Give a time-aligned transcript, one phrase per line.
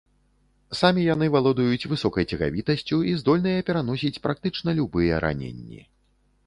[0.79, 5.81] Самі яны валодаюць высокай цягавітасцю і здольныя пераносіць практычна любыя раненні.